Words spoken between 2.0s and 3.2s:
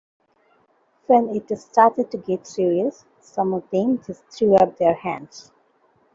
to get serious,